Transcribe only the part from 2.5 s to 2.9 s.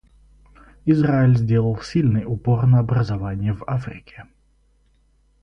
на